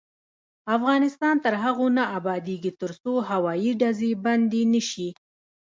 افغانستان 0.75 1.35
تر 1.45 1.53
هغو 1.63 1.87
نه 1.97 2.03
ابادیږي، 2.17 2.71
ترڅو 2.81 3.13
هوایي 3.29 3.71
ډزې 3.81 4.11
بندې 4.25 4.61
نشي. 4.73 5.09